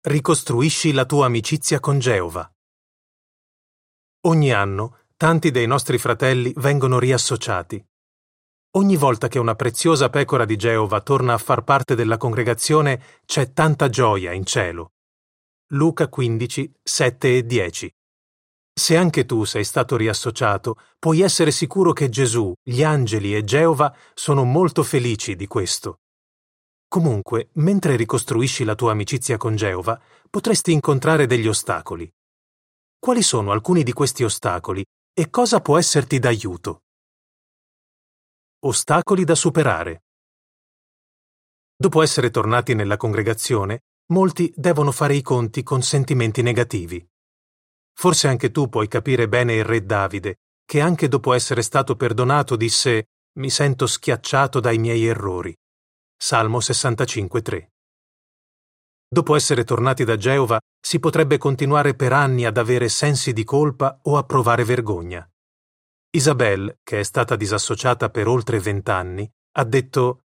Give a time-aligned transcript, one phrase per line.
[0.00, 2.48] Ricostruisci la tua amicizia con Geova.
[4.26, 7.84] Ogni anno tanti dei nostri fratelli vengono riassociati.
[8.76, 13.52] Ogni volta che una preziosa pecora di Geova torna a far parte della congregazione c'è
[13.52, 14.92] tanta gioia in cielo.
[15.72, 17.92] Luca 15, 7 e 10.
[18.72, 23.92] Se anche tu sei stato riassociato, puoi essere sicuro che Gesù, gli angeli e Geova
[24.14, 26.02] sono molto felici di questo.
[26.88, 30.00] Comunque, mentre ricostruisci la tua amicizia con Geova,
[30.30, 32.10] potresti incontrare degli ostacoli.
[32.98, 36.82] Quali sono alcuni di questi ostacoli e cosa può esserti d'aiuto?
[38.60, 40.04] Ostacoli da superare.
[41.76, 43.82] Dopo essere tornati nella congregazione,
[44.12, 47.06] molti devono fare i conti con sentimenti negativi.
[47.92, 52.56] Forse anche tu puoi capire bene il re Davide, che anche dopo essere stato perdonato
[52.56, 55.54] disse Mi sento schiacciato dai miei errori.
[56.20, 57.68] Salmo 65.3.
[59.08, 64.00] Dopo essere tornati da Geova, si potrebbe continuare per anni ad avere sensi di colpa
[64.02, 65.26] o a provare vergogna.
[66.10, 70.24] Isabel, che è stata disassociata per oltre vent'anni, ha detto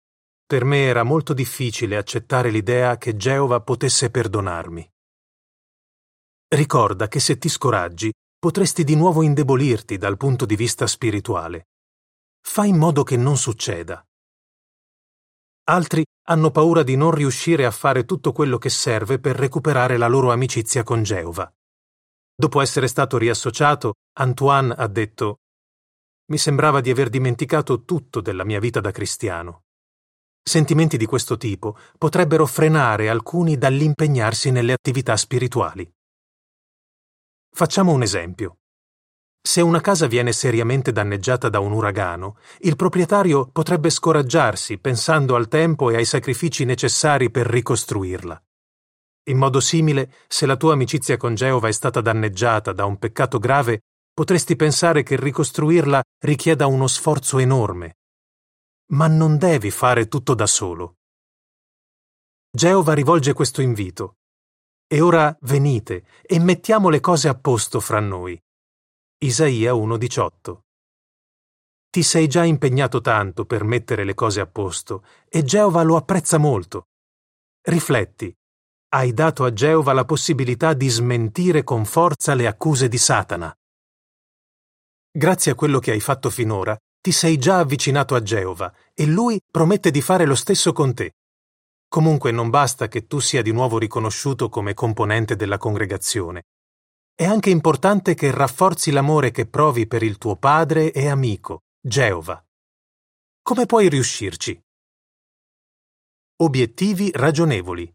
[0.47, 4.91] Per me era molto difficile accettare l'idea che Geova potesse perdonarmi.
[6.47, 11.67] Ricorda che se ti scoraggi, potresti di nuovo indebolirti dal punto di vista spirituale.
[12.41, 14.03] Fai in modo che non succeda.
[15.67, 20.07] Altri hanno paura di non riuscire a fare tutto quello che serve per recuperare la
[20.07, 21.51] loro amicizia con Geova.
[22.35, 25.39] Dopo essere stato riassociato, Antoine ha detto
[26.29, 29.63] Mi sembrava di aver dimenticato tutto della mia vita da cristiano.
[30.43, 35.91] Sentimenti di questo tipo potrebbero frenare alcuni dall'impegnarsi nelle attività spirituali.
[37.49, 38.57] Facciamo un esempio.
[39.47, 45.47] Se una casa viene seriamente danneggiata da un uragano, il proprietario potrebbe scoraggiarsi pensando al
[45.47, 48.43] tempo e ai sacrifici necessari per ricostruirla.
[49.25, 53.37] In modo simile, se la tua amicizia con Geova è stata danneggiata da un peccato
[53.37, 57.97] grave, potresti pensare che ricostruirla richieda uno sforzo enorme.
[58.93, 60.95] Ma non devi fare tutto da solo.
[62.49, 64.15] Geova rivolge questo invito.
[64.87, 68.41] E ora venite e mettiamo le cose a posto fra noi.
[69.17, 70.59] Isaia 1:18
[71.89, 76.37] Ti sei già impegnato tanto per mettere le cose a posto e Geova lo apprezza
[76.37, 76.89] molto.
[77.61, 78.35] Rifletti.
[78.89, 83.55] Hai dato a Geova la possibilità di smentire con forza le accuse di Satana.
[85.09, 89.39] Grazie a quello che hai fatto finora, ti sei già avvicinato a Geova e lui
[89.49, 91.13] promette di fare lo stesso con te.
[91.87, 96.43] Comunque non basta che tu sia di nuovo riconosciuto come componente della congregazione.
[97.17, 102.45] È anche importante che rafforzi l'amore che provi per il tuo padre e amico, Geova.
[103.41, 104.61] Come puoi riuscirci?
[106.41, 107.89] Obiettivi ragionevoli.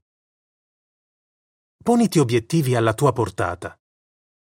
[1.85, 3.79] Poniti obiettivi alla tua portata.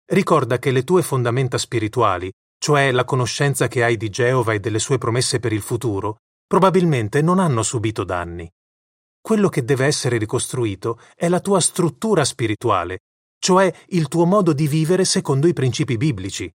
[0.05, 4.81] Ricorda che le tue fondamenta spirituali, cioè la conoscenza che hai di Geova e delle
[4.81, 8.47] sue promesse per il futuro, probabilmente non hanno subito danni.
[9.19, 12.99] Quello che deve essere ricostruito è la tua struttura spirituale,
[13.49, 16.55] cioè il tuo modo di vivere secondo i principi biblici.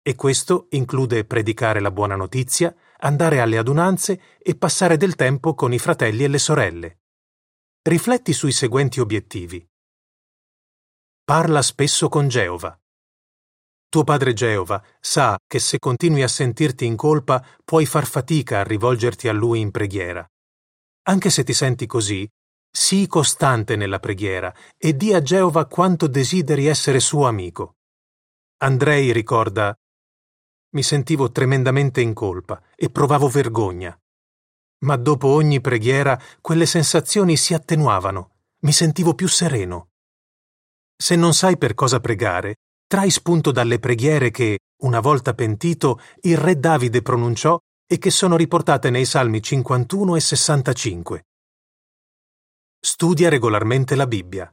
[0.00, 5.74] E questo include predicare la buona notizia, andare alle adunanze e passare del tempo con
[5.74, 7.00] i fratelli e le sorelle.
[7.82, 9.62] Rifletti sui seguenti obiettivi.
[11.22, 12.74] Parla spesso con Geova.
[13.90, 18.64] Tuo padre Geova sa che se continui a sentirti in colpa puoi far fatica a
[18.64, 20.26] rivolgerti a lui in preghiera.
[21.08, 22.26] Anche se ti senti così,
[22.78, 27.76] Sii costante nella preghiera e di a Geova quanto desideri essere suo amico.
[28.58, 29.74] Andrei ricorda
[30.74, 33.98] mi sentivo tremendamente in colpa e provavo vergogna.
[34.80, 39.92] Ma dopo ogni preghiera quelle sensazioni si attenuavano, mi sentivo più sereno.
[40.94, 46.36] Se non sai per cosa pregare, trai spunto dalle preghiere che, una volta pentito, il
[46.36, 51.24] re Davide pronunciò e che sono riportate nei Salmi 51 e 65.
[52.88, 54.48] Studia regolarmente la Bibbia.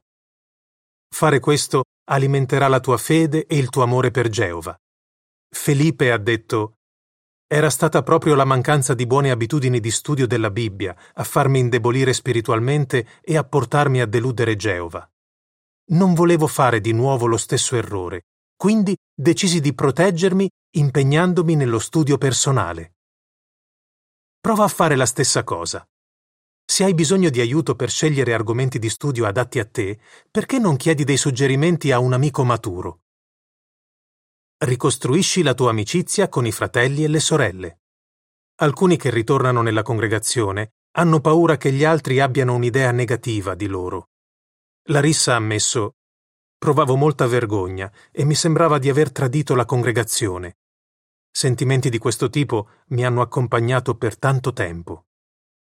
[1.07, 4.75] Fare questo alimenterà la tua fede e il tuo amore per Geova.
[5.55, 6.77] Felipe ha detto
[7.45, 12.11] Era stata proprio la mancanza di buone abitudini di studio della Bibbia a farmi indebolire
[12.11, 15.07] spiritualmente e a portarmi a deludere Geova.
[15.91, 18.23] Non volevo fare di nuovo lo stesso errore,
[18.57, 22.95] quindi decisi di proteggermi impegnandomi nello studio personale.
[24.39, 25.87] Prova a fare la stessa cosa.
[26.73, 29.99] Se hai bisogno di aiuto per scegliere argomenti di studio adatti a te,
[30.31, 33.01] perché non chiedi dei suggerimenti a un amico maturo?
[34.57, 37.81] Ricostruisci la tua amicizia con i fratelli e le sorelle.
[38.55, 44.09] Alcuni che ritornano nella congregazione hanno paura che gli altri abbiano un'idea negativa di loro.
[44.85, 45.97] Larissa ha ammesso
[46.57, 50.57] Provavo molta vergogna e mi sembrava di aver tradito la congregazione.
[51.29, 55.05] Sentimenti di questo tipo mi hanno accompagnato per tanto tempo.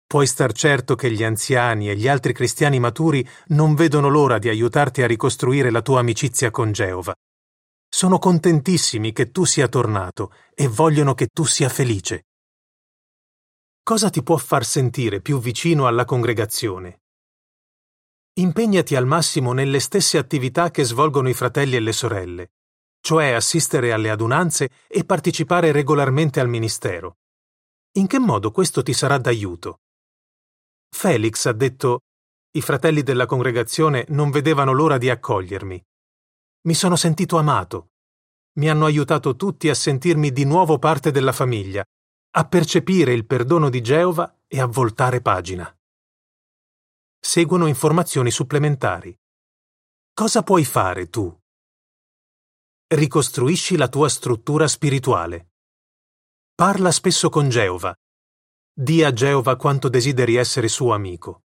[0.07, 4.47] Puoi star certo che gli anziani e gli altri cristiani maturi non vedono l'ora di
[4.47, 7.13] aiutarti a ricostruire la tua amicizia con Geova.
[7.89, 12.27] Sono contentissimi che tu sia tornato e vogliono che tu sia felice.
[13.83, 17.01] Cosa ti può far sentire più vicino alla congregazione?
[18.35, 22.51] Impegnati al massimo nelle stesse attività che svolgono i fratelli e le sorelle,
[23.01, 27.17] cioè assistere alle adunanze e partecipare regolarmente al ministero.
[27.97, 29.79] In che modo questo ti sarà d'aiuto?
[30.89, 32.01] Felix ha detto
[32.51, 35.81] I fratelli della congregazione non vedevano l'ora di accogliermi.
[36.67, 37.89] Mi sono sentito amato.
[38.57, 41.83] Mi hanno aiutato tutti a sentirmi di nuovo parte della famiglia,
[42.31, 45.71] a percepire il perdono di Geova e a voltare pagina
[47.27, 49.13] seguono informazioni supplementari.
[50.13, 51.37] Cosa puoi fare tu?
[52.87, 55.49] Ricostruisci la tua struttura spirituale.
[56.55, 57.93] Parla spesso con Geova.
[58.79, 61.45] Di a Geova quanto desideri essere suo amico.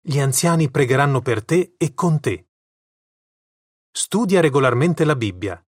[0.00, 2.48] Gli anziani pregheranno per te e con te.
[3.92, 5.64] Studia regolarmente la Bibbia.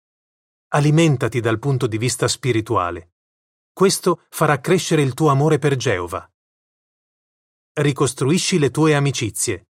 [0.74, 3.14] Alimentati dal punto di vista spirituale.
[3.72, 6.30] Questo farà crescere il tuo amore per Geova.
[7.72, 9.68] Ricostruisci le tue amicizie.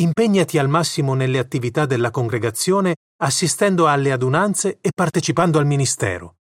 [0.00, 6.38] Impegnati al massimo nelle attività della congregazione, assistendo alle adunanze e partecipando al ministero.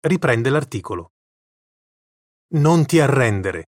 [0.00, 1.12] Riprende l'articolo.
[2.52, 3.66] Non ti arrendere.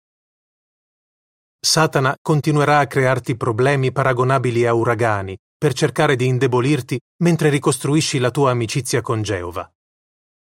[1.57, 8.31] Satana continuerà a crearti problemi paragonabili a uragani per cercare di indebolirti mentre ricostruisci la
[8.31, 9.71] tua amicizia con Geova.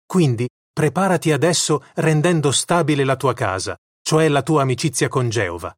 [0.06, 5.76] Quindi preparati adesso rendendo stabile la tua casa, cioè la tua amicizia con Geova.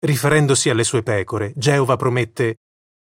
[0.00, 2.56] Riferendosi alle sue pecore, Geova promette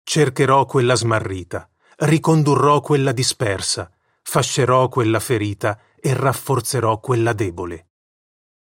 [0.03, 3.93] Cercherò quella smarrita, ricondurrò quella dispersa,
[4.23, 7.90] fascerò quella ferita e rafforzerò quella debole.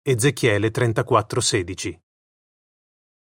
[0.02, 2.00] Ezechiele 34:16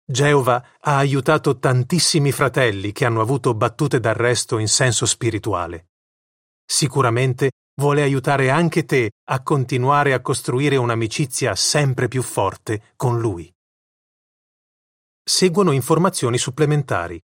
[0.06, 5.90] Geova ha aiutato tantissimi fratelli che hanno avuto battute d'arresto in senso spirituale.
[6.64, 13.54] Sicuramente vuole aiutare anche te a continuare a costruire un'amicizia sempre più forte con lui.
[15.22, 17.22] Seguono informazioni supplementari.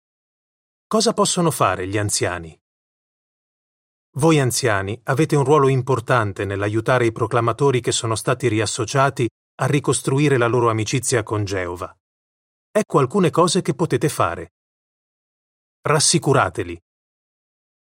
[0.87, 2.57] Cosa possono fare gli anziani?
[4.17, 10.37] Voi anziani avete un ruolo importante nell'aiutare i proclamatori che sono stati riassociati a ricostruire
[10.37, 11.93] la loro amicizia con Geova.
[12.71, 14.53] Ecco alcune cose che potete fare.
[15.81, 16.81] Rassicurateli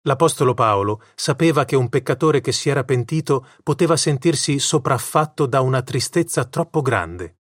[0.03, 5.83] L'Apostolo Paolo sapeva che un peccatore che si era pentito poteva sentirsi sopraffatto da una
[5.83, 7.39] tristezza troppo grande.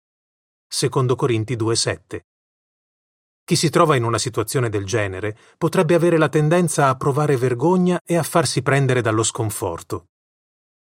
[0.68, 2.31] Secondo Corinti 2:7.
[3.44, 8.00] Chi si trova in una situazione del genere potrebbe avere la tendenza a provare vergogna
[8.06, 10.06] e a farsi prendere dallo sconforto.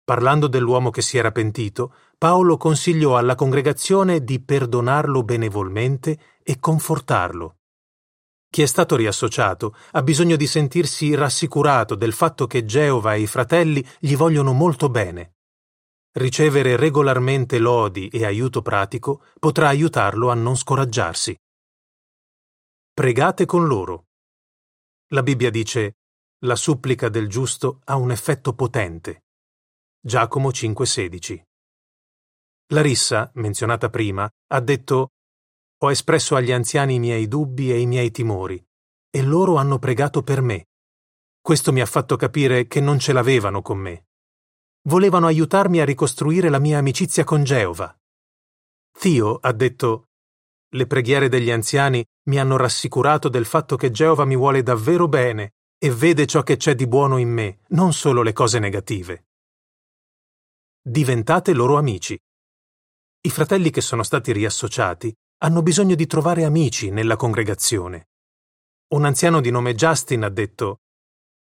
[0.05, 7.57] Parlando dell'uomo che si era pentito, Paolo consigliò alla congregazione di perdonarlo benevolmente e confortarlo.
[8.51, 13.27] Chi è stato riassociato ha bisogno di sentirsi rassicurato del fatto che Geova e i
[13.29, 15.35] fratelli gli vogliono molto bene.
[16.13, 21.37] Ricevere regolarmente lodi e aiuto pratico potrà aiutarlo a non scoraggiarsi.
[23.01, 24.09] Pregate con loro.
[25.15, 25.95] La Bibbia dice
[26.41, 29.23] la supplica del giusto ha un effetto potente.
[29.99, 31.43] Giacomo 5:16.
[32.75, 35.13] Larissa, menzionata prima, ha detto
[35.79, 38.63] ho espresso agli anziani i miei dubbi e i miei timori,
[39.09, 40.67] e loro hanno pregato per me.
[41.41, 44.09] Questo mi ha fatto capire che non ce l'avevano con me.
[44.83, 47.99] Volevano aiutarmi a ricostruire la mia amicizia con Geova.
[48.93, 50.10] Zio ha detto
[50.73, 55.55] Le preghiere degli anziani mi hanno rassicurato del fatto che Geova mi vuole davvero bene
[55.77, 59.27] e vede ciò che c'è di buono in me, non solo le cose negative.
[60.81, 62.17] Diventate loro amici.
[63.23, 68.11] I fratelli che sono stati riassociati hanno bisogno di trovare amici nella congregazione.
[68.95, 70.83] Un anziano di nome Justin ha detto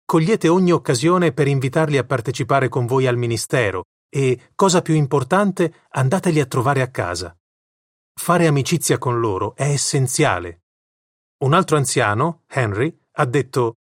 [0.05, 5.85] Cogliete ogni occasione per invitarli a partecipare con voi al ministero e, cosa più importante,
[5.89, 7.37] andateli a trovare a casa.
[8.21, 10.63] Fare amicizia con loro è essenziale.
[11.45, 13.75] Un altro anziano, Henry, ha detto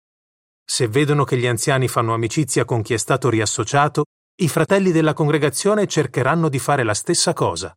[0.64, 4.06] Se vedono che gli anziani fanno amicizia con chi è stato riassociato,
[4.40, 7.76] i fratelli della congregazione cercheranno di fare la stessa cosa.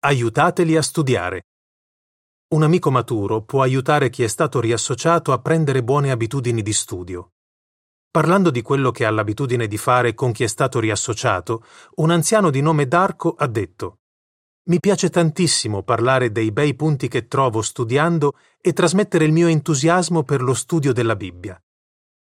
[0.00, 1.42] Aiutateli a studiare.
[2.54, 7.34] Un amico maturo può aiutare chi è stato riassociato a prendere buone abitudini di studio.
[8.10, 11.62] Parlando di quello che ha l'abitudine di fare con chi è stato riassociato,
[11.96, 13.98] un anziano di nome Darko ha detto
[14.66, 20.22] Mi piace tantissimo parlare dei bei punti che trovo studiando e trasmettere il mio entusiasmo
[20.22, 21.62] per lo studio della Bibbia.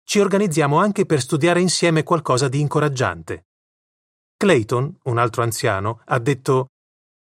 [0.04, 3.46] Ci organizziamo anche per studiare insieme qualcosa di incoraggiante.
[4.36, 6.68] Clayton, un altro anziano, ha detto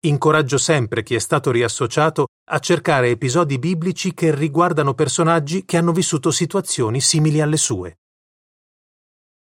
[0.01, 5.91] Incoraggio sempre chi è stato riassociato a cercare episodi biblici che riguardano personaggi che hanno
[5.91, 7.99] vissuto situazioni simili alle sue.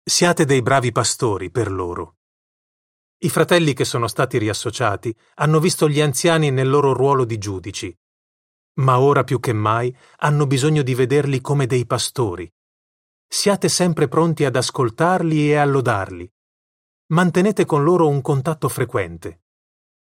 [0.03, 2.18] Siate dei bravi pastori per loro.
[3.21, 7.93] I fratelli che sono stati riassociati hanno visto gli anziani nel loro ruolo di giudici,
[8.75, 12.49] ma ora più che mai hanno bisogno di vederli come dei pastori.
[13.27, 16.31] Siate sempre pronti ad ascoltarli e a lodarli.
[17.07, 19.41] Mantenete con loro un contatto frequente.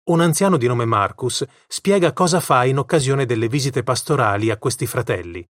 [0.06, 4.88] Un anziano di nome Marcus spiega cosa fa in occasione delle visite pastorali a questi
[4.88, 5.48] fratelli.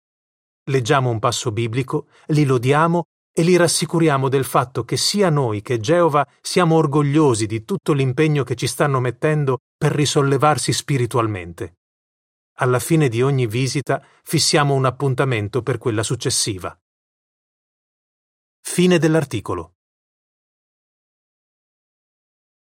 [0.65, 3.05] Leggiamo un passo biblico, li lodiamo
[3.37, 8.45] e li rassicuriamo del fatto che sia noi che Geova siamo orgogliosi di tutto l'impegno
[8.45, 11.79] che ci stanno mettendo per risollevarsi spiritualmente.
[12.59, 16.73] Alla fine di ogni visita fissiamo un appuntamento per quella successiva.
[18.61, 19.74] Fine dell'articolo.